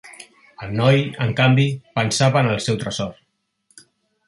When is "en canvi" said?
1.25-1.67